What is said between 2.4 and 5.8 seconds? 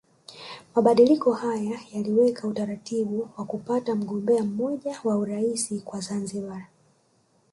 utaratibu wa kupata mgombea mmoja wa Urais